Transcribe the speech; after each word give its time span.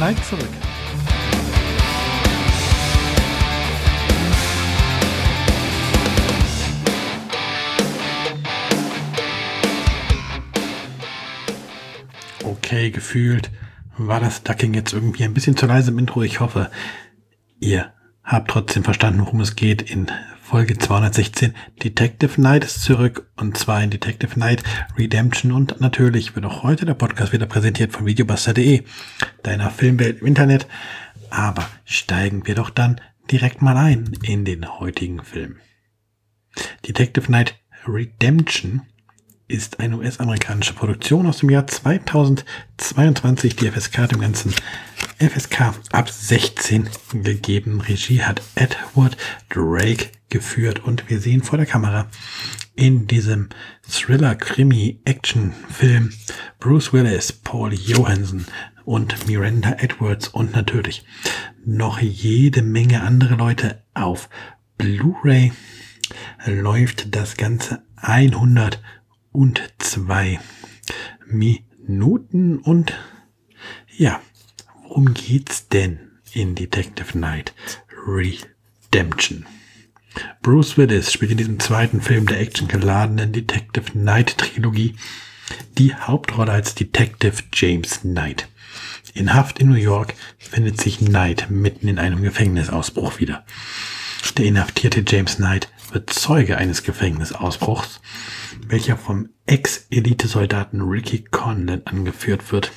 Knight 0.00 0.24
zurück. 0.24 0.48
Okay, 12.42 12.90
gefühlt 12.90 13.50
war 13.98 14.20
das 14.20 14.42
Ducking 14.42 14.72
jetzt 14.72 14.94
irgendwie 14.94 15.24
ein 15.24 15.34
bisschen 15.34 15.58
zu 15.58 15.66
leise 15.66 15.90
im 15.90 15.98
Intro. 15.98 16.22
Ich 16.22 16.40
hoffe, 16.40 16.70
ihr 17.58 17.92
habt 18.30 18.50
trotzdem 18.50 18.84
verstanden, 18.84 19.20
worum 19.20 19.40
es 19.40 19.56
geht. 19.56 19.82
In 19.82 20.06
Folge 20.40 20.78
216 20.78 21.52
Detective 21.82 22.34
Knight 22.34 22.64
ist 22.64 22.82
zurück 22.82 23.28
und 23.36 23.58
zwar 23.58 23.82
in 23.82 23.90
Detective 23.90 24.34
Knight 24.34 24.62
Redemption 24.96 25.52
und 25.52 25.80
natürlich 25.80 26.34
wird 26.34 26.46
auch 26.46 26.62
heute 26.62 26.86
der 26.86 26.94
Podcast 26.94 27.32
wieder 27.32 27.46
präsentiert 27.46 27.92
von 27.92 28.06
videobuster.de, 28.06 28.84
deiner 29.42 29.70
Filmwelt 29.70 30.20
im 30.20 30.28
Internet. 30.28 30.68
Aber 31.30 31.68
steigen 31.84 32.46
wir 32.46 32.54
doch 32.54 32.70
dann 32.70 33.00
direkt 33.30 33.62
mal 33.62 33.76
ein 33.76 34.12
in 34.22 34.44
den 34.44 34.78
heutigen 34.78 35.24
Film. 35.24 35.56
Detective 36.86 37.26
Knight 37.26 37.56
Redemption 37.86 38.82
ist 39.48 39.80
eine 39.80 39.98
US-amerikanische 39.98 40.74
Produktion 40.74 41.26
aus 41.26 41.38
dem 41.38 41.50
Jahr 41.50 41.66
2022. 41.66 43.56
Die 43.56 43.68
FSK 43.68 44.08
dem 44.08 44.20
Ganzen 44.20 44.54
FSK 45.20 45.74
ab 45.92 46.08
16 46.08 46.88
gegeben. 47.12 47.82
Regie 47.82 48.22
hat 48.22 48.40
Edward 48.54 49.18
Drake 49.50 50.06
geführt 50.30 50.82
und 50.82 51.10
wir 51.10 51.20
sehen 51.20 51.42
vor 51.42 51.58
der 51.58 51.66
Kamera 51.66 52.08
in 52.74 53.06
diesem 53.06 53.50
Thriller-Krimi-Action-Film 53.86 56.14
Bruce 56.58 56.94
Willis, 56.94 57.32
Paul 57.32 57.74
Johansson 57.74 58.46
und 58.86 59.28
Miranda 59.28 59.76
Edwards 59.78 60.28
und 60.28 60.54
natürlich 60.54 61.04
noch 61.66 62.00
jede 62.00 62.62
Menge 62.62 63.02
andere 63.02 63.34
Leute 63.34 63.84
auf 63.92 64.30
Blu-ray 64.78 65.52
läuft 66.46 67.14
das 67.14 67.36
Ganze 67.36 67.82
100 67.96 68.80
und 69.32 69.62
zwei 69.78 70.40
Minuten 71.26 72.58
und 72.58 72.94
ja, 73.96 74.20
worum 74.90 75.14
geht's 75.14 75.68
denn 75.68 76.00
in 76.32 76.56
Detective 76.56 77.12
Knight 77.12 77.54
Redemption? 78.06 79.46
Bruce 80.42 80.76
Willis 80.76 81.12
spielt 81.12 81.30
in 81.30 81.36
diesem 81.36 81.60
zweiten 81.60 82.00
Film 82.00 82.26
der 82.26 82.40
actiongeladenen 82.40 83.32
Detective 83.32 83.92
Knight 83.92 84.36
Trilogie 84.36 84.96
die 85.78 85.94
Hauptrolle 85.94 86.50
als 86.50 86.74
Detective 86.74 87.36
James 87.54 88.00
Knight. 88.00 88.48
In 89.14 89.32
Haft 89.32 89.60
in 89.60 89.68
New 89.68 89.76
York 89.76 90.14
findet 90.38 90.80
sich 90.80 90.98
Knight 90.98 91.48
mitten 91.50 91.86
in 91.86 92.00
einem 92.00 92.22
Gefängnisausbruch 92.22 93.20
wieder. 93.20 93.44
Der 94.38 94.44
inhaftierte 94.44 95.04
James 95.06 95.36
Knight 95.36 95.68
wird 95.92 96.10
Zeuge 96.10 96.56
eines 96.58 96.82
Gefängnisausbruchs, 96.82 98.00
welcher 98.66 98.96
vom 98.96 99.28
Ex-Elitesoldaten 99.46 100.80
Ricky 100.82 101.24
Conlon 101.30 101.82
angeführt 101.84 102.50
wird. 102.50 102.72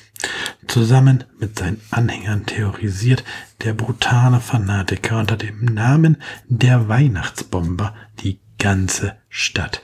Zusammen 0.66 1.24
mit 1.38 1.58
seinen 1.58 1.80
Anhängern 1.90 2.46
terrorisiert 2.46 3.24
der 3.62 3.74
brutale 3.74 4.40
Fanatiker 4.40 5.18
unter 5.18 5.36
dem 5.36 5.64
Namen 5.64 6.16
der 6.48 6.88
Weihnachtsbomber 6.88 7.94
die 8.20 8.40
ganze 8.58 9.16
Stadt. 9.28 9.82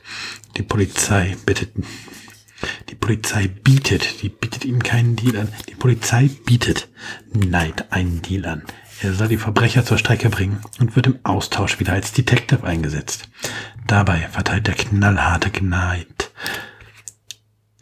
Die 0.56 0.62
Polizei 0.62 1.36
bittet, 1.46 1.72
die 2.88 2.94
Polizei 2.94 3.48
bietet, 3.48 4.22
die 4.22 4.28
bietet 4.28 4.64
ihm 4.64 4.82
keinen 4.82 5.16
Deal 5.16 5.36
an. 5.36 5.48
Die 5.68 5.74
Polizei 5.74 6.30
bietet 6.44 6.88
Knight 7.32 7.92
einen 7.92 8.22
Deal 8.22 8.46
an. 8.46 8.62
Er 9.02 9.14
soll 9.14 9.28
die 9.28 9.38
Verbrecher 9.38 9.84
zur 9.84 9.96
Strecke 9.96 10.28
bringen 10.28 10.60
und 10.78 10.94
wird 10.94 11.06
im 11.06 11.18
Austausch 11.22 11.80
wieder 11.80 11.94
als 11.94 12.12
Detective 12.12 12.64
eingesetzt. 12.64 13.28
Dabei 13.86 14.28
verteilt 14.30 14.66
der 14.66 14.74
knallharte 14.74 15.50
Knight. 15.50 16.19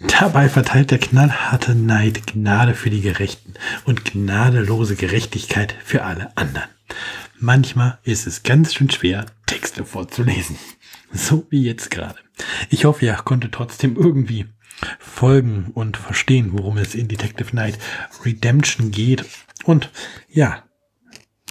Dabei 0.00 0.48
verteilt 0.48 0.92
der 0.92 0.98
knallharte 0.98 1.74
Neid 1.74 2.28
Gnade 2.28 2.74
für 2.74 2.90
die 2.90 3.00
Gerechten 3.00 3.54
und 3.84 4.04
gnadelose 4.04 4.94
Gerechtigkeit 4.94 5.74
für 5.84 6.04
alle 6.04 6.36
anderen. 6.36 6.68
Manchmal 7.40 7.98
ist 8.04 8.26
es 8.26 8.44
ganz 8.44 8.74
schön 8.74 8.90
schwer, 8.90 9.26
Texte 9.46 9.84
vorzulesen. 9.84 10.56
So 11.12 11.46
wie 11.50 11.64
jetzt 11.64 11.90
gerade. 11.90 12.18
Ich 12.70 12.84
hoffe, 12.84 13.06
ihr 13.06 13.14
konntet 13.14 13.52
trotzdem 13.52 13.96
irgendwie 13.96 14.46
folgen 15.00 15.72
und 15.74 15.96
verstehen, 15.96 16.50
worum 16.52 16.78
es 16.78 16.94
in 16.94 17.08
Detective 17.08 17.50
Knight 17.50 17.78
Redemption 18.24 18.90
geht. 18.90 19.24
Und 19.64 19.90
ja, 20.28 20.62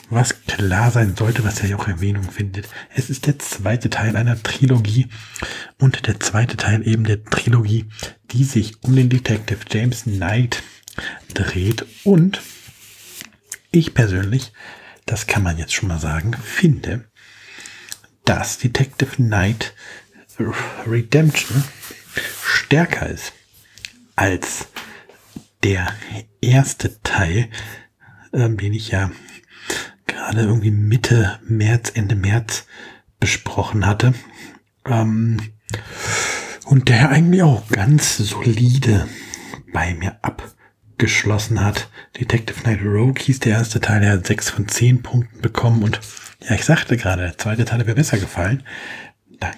was 0.10 0.46
klar 0.46 0.92
sein 0.92 1.16
sollte, 1.16 1.44
was 1.44 1.62
ja 1.62 1.76
auch 1.76 1.88
Erwähnung 1.88 2.24
findet. 2.24 2.70
Es 2.96 3.10
ist 3.10 3.28
der 3.28 3.40
zweite 3.40 3.90
Teil 3.90 4.16
einer 4.16 4.42
Trilogie 4.42 5.08
und 5.80 6.08
der 6.08 6.20
zweite 6.20 6.56
Teil 6.58 6.88
eben 6.88 7.04
der 7.04 7.24
Trilogie, 7.24 7.86
die 8.32 8.44
sich 8.44 8.84
um 8.84 8.96
den 8.96 9.10
Detective 9.10 9.60
James 9.70 10.04
Knight 10.04 10.64
dreht 11.34 11.86
und 12.04 12.42
ich 13.72 13.94
persönlich, 13.94 14.54
das 15.06 15.28
kann 15.28 15.44
man 15.44 15.58
jetzt 15.58 15.74
schon 15.74 15.90
mal 15.90 16.00
sagen, 16.00 16.34
finde, 16.42 17.06
dass 18.26 18.58
Detective 18.58 19.18
Knight 19.18 19.74
Redemption 20.86 21.64
stärker 22.44 23.10
ist 23.10 23.34
als 24.16 24.68
der 25.64 25.94
erste 26.42 27.02
Teil, 27.02 27.50
ähm, 28.34 28.58
den 28.58 28.74
ich 28.74 28.90
ja 28.90 29.12
gerade 30.28 30.42
irgendwie 30.42 30.72
Mitte 30.72 31.40
März, 31.48 31.92
Ende 31.94 32.16
März 32.16 32.66
besprochen 33.20 33.86
hatte. 33.86 34.14
Ähm, 34.86 35.38
und 36.66 36.90
der 36.90 37.10
eigentlich 37.10 37.44
auch 37.44 37.68
ganz 37.70 38.18
solide 38.18 39.08
bei 39.72 39.94
mir 39.94 40.18
abgeschlossen 40.22 41.64
hat. 41.64 41.90
Detective 42.20 42.60
Knight 42.60 42.82
Rogue 42.84 43.22
hieß 43.22 43.40
der 43.40 43.54
erste 43.54 43.80
Teil, 43.80 44.02
der 44.02 44.12
hat 44.14 44.28
sechs 44.28 44.50
von 44.50 44.68
zehn 44.68 45.02
Punkten 45.02 45.42
bekommen 45.42 45.84
und 45.84 46.02
ja, 46.42 46.56
ich 46.56 46.66
sagte 46.66 46.98
gerade, 46.98 47.22
der 47.22 47.38
zweite 47.38 47.64
Teil 47.64 47.86
wäre 47.86 47.96
besser 47.96 48.18
gefallen. 48.18 48.64
Da 49.40 49.52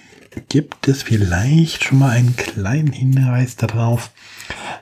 gibt 0.50 0.88
es 0.88 1.01
vielleicht 1.01 1.84
schon 1.84 2.00
mal 2.00 2.12
einen 2.12 2.36
kleinen 2.36 2.91
Hinweis 2.91 3.56
darauf, 3.56 4.12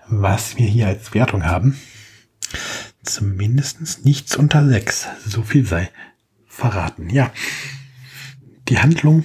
was 0.09 0.57
wir 0.57 0.67
hier 0.67 0.87
als 0.87 1.13
Wertung 1.13 1.45
haben. 1.45 1.77
Zumindest 3.07 4.03
nichts 4.05 4.35
unter 4.35 4.67
sechs. 4.67 5.07
So 5.25 5.41
viel 5.41 5.65
sei 5.65 5.89
verraten. 6.45 7.09
Ja. 7.09 7.31
Die 8.67 8.79
Handlung 8.79 9.23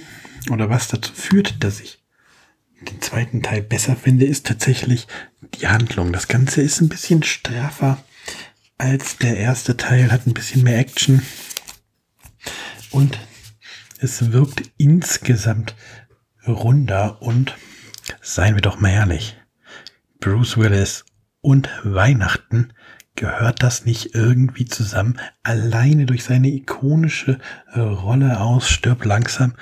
oder 0.49 0.69
was 0.69 0.87
dazu 0.87 1.13
führt, 1.13 1.61
dass 1.63 1.81
ich 1.81 2.01
den 2.79 3.01
zweiten 3.01 3.43
Teil 3.43 3.61
besser 3.61 3.95
finde, 3.97 4.25
ist 4.25 4.45
tatsächlich 4.45 5.07
die 5.55 5.67
Handlung. 5.67 6.13
Das 6.13 6.29
Ganze 6.29 6.61
ist 6.61 6.79
ein 6.79 6.87
bisschen 6.87 7.23
straffer 7.23 8.03
als 8.77 9.17
der 9.17 9.37
erste 9.37 9.75
Teil, 9.75 10.11
hat 10.11 10.27
ein 10.27 10.33
bisschen 10.33 10.63
mehr 10.63 10.79
Action 10.79 11.21
und 12.91 13.19
es 13.99 14.31
wirkt 14.31 14.63
insgesamt 14.77 15.75
runder 16.47 17.21
und 17.21 17.55
seien 18.21 18.55
wir 18.55 18.61
doch 18.61 18.79
mal 18.79 18.91
ehrlich, 18.91 19.37
Bruce 20.19 20.57
Willis 20.57 21.05
und 21.41 21.69
Weihnachten 21.83 22.73
gehört 23.15 23.63
das 23.63 23.85
nicht 23.85 24.15
irgendwie 24.15 24.65
zusammen? 24.65 25.19
Alleine 25.43 26.05
durch 26.05 26.23
seine 26.23 26.49
ikonische 26.49 27.39
äh, 27.73 27.79
Rolle 27.79 28.39
aus 28.39 28.69
Stirb 28.69 29.05
langsam 29.05 29.53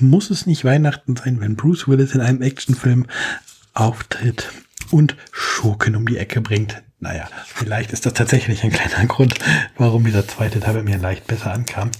muss 0.00 0.30
es 0.30 0.46
nicht 0.46 0.64
Weihnachten 0.64 1.16
sein, 1.16 1.40
wenn 1.40 1.56
Bruce 1.56 1.88
Willis 1.88 2.14
in 2.14 2.20
einem 2.20 2.42
Actionfilm 2.42 3.06
auftritt 3.74 4.50
und 4.90 5.16
Schurken 5.32 5.96
um 5.96 6.06
die 6.06 6.18
Ecke 6.18 6.40
bringt. 6.40 6.82
Naja, 7.00 7.28
vielleicht 7.46 7.92
ist 7.92 8.06
das 8.06 8.14
tatsächlich 8.14 8.62
ein 8.64 8.70
kleiner 8.70 9.06
Grund, 9.08 9.34
warum 9.76 10.04
dieser 10.04 10.26
zweite 10.26 10.60
Teil 10.60 10.74
bei 10.74 10.82
mir 10.82 10.98
leicht 10.98 11.26
besser 11.26 11.52
ankam. 11.52 11.90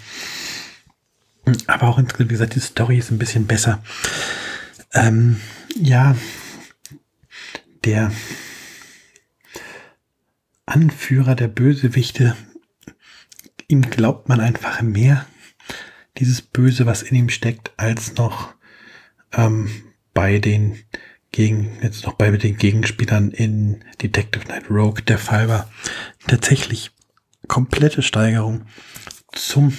Aber 1.67 1.89
auch 1.89 1.99
insgesamt, 1.99 2.31
wie 2.31 2.35
gesagt, 2.35 2.55
die 2.55 2.61
Story 2.61 2.99
ist 2.99 3.11
ein 3.11 3.19
bisschen 3.19 3.47
besser. 3.47 3.83
Ähm, 4.95 5.41
ja, 5.77 6.17
der 7.85 8.13
Anführer 10.75 11.37
der 11.37 11.47
Bösewichte, 11.47 12.35
ihm 13.69 13.83
glaubt 13.83 14.29
man 14.29 14.41
einfach 14.41 14.83
mehr. 14.83 15.25
Dieses 16.19 16.43
Böse, 16.43 16.85
was 16.85 17.03
in 17.03 17.17
ihm 17.17 17.29
steckt, 17.29 17.71
als 17.77 18.17
noch 18.17 18.53
ähm, 19.33 19.71
bei 20.15 20.41
den 20.41 20.77
gegen, 21.31 21.79
jetzt 21.81 22.05
noch 22.05 22.15
bei 22.15 22.29
den 22.33 22.57
Gegenspielern 22.57 23.31
in 23.31 23.85
Detective 24.03 24.49
Night 24.49 24.69
Rogue 24.69 25.05
der 25.05 25.19
Fall 25.19 25.49
war. 25.49 25.71
Tatsächlich 26.27 26.91
komplette 27.47 28.03
Steigerung 28.03 28.63
zum 29.31 29.79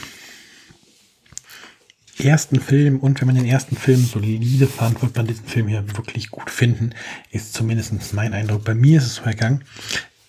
ersten 2.17 2.61
Film. 2.61 3.01
Und 3.01 3.19
wenn 3.19 3.27
man 3.27 3.35
den 3.35 3.45
ersten 3.45 3.75
Film 3.75 4.05
solide 4.05 4.65
fand, 4.65 5.01
wird 5.01 5.17
man 5.17 5.27
diesen 5.27 5.45
Film 5.45 5.67
hier 5.67 5.85
wirklich 5.97 6.31
gut 6.31 6.49
finden, 6.49 6.91
ist 7.31 7.53
zumindest 7.53 8.13
mein 8.13 8.33
Eindruck. 8.33 8.63
Bei 8.63 8.75
mir 8.75 8.99
ist 8.99 9.07
es 9.07 9.15
so 9.15 9.23
ergangen, 9.23 9.65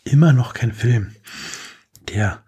immer 0.07 0.33
noch 0.33 0.55
kein 0.55 0.73
Film, 0.73 1.15
der 2.09 2.43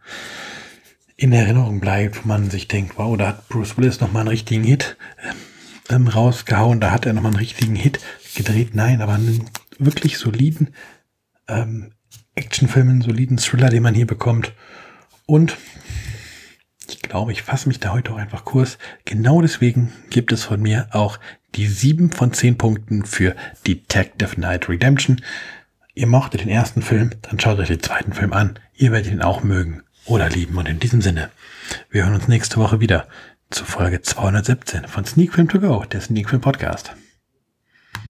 in 1.17 1.33
Erinnerung 1.33 1.81
bleibt, 1.81 2.25
wo 2.25 2.29
man 2.29 2.51
sich 2.51 2.69
denkt, 2.69 2.97
wow, 2.97 3.17
da 3.17 3.29
hat 3.29 3.49
Bruce 3.49 3.77
Willis 3.77 4.01
nochmal 4.01 4.21
einen 4.21 4.29
richtigen 4.29 4.65
Hit 4.65 4.97
ähm, 5.91 6.07
rausgehauen, 6.07 6.81
da 6.81 6.93
hat 6.93 7.07
er 7.07 7.13
nochmal 7.13 7.33
einen 7.33 7.41
richtigen 7.41 7.75
Hit 7.75 7.99
gedreht. 8.35 8.75
Nein, 8.75 9.03
aber 9.03 9.15
einen 9.15 9.51
wirklich 9.79 10.19
soliden 10.19 10.71
ähm, 11.49 11.93
Actionfilm, 12.35 12.89
einen 12.89 13.03
soliden 13.03 13.39
Thriller, 13.39 13.69
den 13.69 13.83
man 13.83 13.95
hier 13.95 14.07
bekommt. 14.07 14.53
Und 15.27 15.57
ich 16.89 17.03
glaube, 17.03 17.33
ich 17.33 17.43
fasse 17.43 17.69
mich 17.69 17.81
da 17.81 17.93
heute 17.93 18.13
auch 18.13 18.19
einfach 18.19 18.45
kurz. 18.45 18.79
Genau 19.05 19.43
deswegen 19.43 19.93
gibt 20.11 20.33
es 20.33 20.45
von 20.45 20.61
mir 20.63 20.89
auch 20.93 21.19
die 21.55 21.67
sieben 21.67 22.13
von 22.13 22.33
zehn 22.33 22.57
Punkten 22.57 23.05
für 23.05 23.35
Detective 23.67 24.41
Night 24.41 24.69
Redemption. 24.69 25.21
Ihr 25.99 26.07
mochtet 26.07 26.43
den 26.43 26.49
ersten 26.49 26.81
Film, 26.81 27.11
dann 27.23 27.41
schaut 27.41 27.59
euch 27.59 27.67
den 27.67 27.83
zweiten 27.83 28.13
Film 28.13 28.33
an. 28.33 28.61
Ihr 28.77 28.93
werdet 28.93 29.11
ihn 29.11 29.21
auch 29.21 29.43
mögen 29.43 29.83
oder 30.07 30.31
lieben. 30.31 30.57
Und 30.57 30.69
in 30.69 30.79
diesem 30.79 31.03
Sinne, 31.03 31.29
wir 31.91 32.05
hören 32.05 32.15
uns 32.15 32.29
nächste 32.29 32.59
Woche 32.59 32.79
wieder 32.79 33.09
zu 33.51 33.65
Folge 33.65 34.01
217 34.01 34.87
von 34.87 35.05
Sneak 35.05 35.35
Film 35.35 35.49
To 35.49 35.59
Go, 35.59 35.85
der 35.91 36.01
Sneak 36.01 36.31
Film 36.31 36.41
Podcast. 36.41 36.95